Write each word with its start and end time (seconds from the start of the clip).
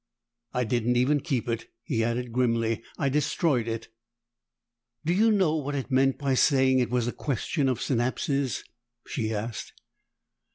I 0.51 0.63
didn't 0.63 0.95
even 0.95 1.19
keep 1.19 1.47
it," 1.47 1.67
he 1.83 2.03
added 2.03 2.33
grimly. 2.33 2.81
"I 2.97 3.07
destroyed 3.07 3.67
it." 3.67 3.89
"Do 5.05 5.13
you 5.13 5.31
know 5.31 5.55
what 5.57 5.75
it 5.75 5.91
meant 5.91 6.17
by 6.17 6.33
saying 6.33 6.79
it 6.79 6.89
was 6.89 7.05
a 7.07 7.11
question 7.13 7.69
of 7.69 7.79
synapses?" 7.79 8.63
she 9.05 9.31
asked. 9.31 9.73